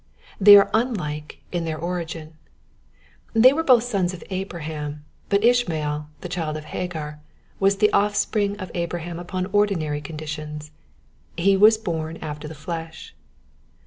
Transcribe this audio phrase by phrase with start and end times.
[0.39, 2.33] They are unlike in their origin.
[3.35, 7.19] They were both sons of Abraham; but Ishmael, the child of Hagar,
[7.59, 10.71] was the offspring of Abraham upon ordinary conditions:
[11.37, 13.13] he was bom after the flesh.